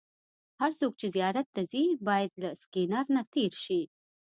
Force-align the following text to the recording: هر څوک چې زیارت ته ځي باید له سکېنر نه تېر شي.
هر 0.61 0.71
څوک 0.79 0.93
چې 0.99 1.07
زیارت 1.15 1.47
ته 1.55 1.61
ځي 1.71 1.83
باید 2.07 2.31
له 2.43 2.49
سکېنر 2.61 3.05
نه 3.15 3.21
تېر 3.33 3.53
شي. 3.65 3.81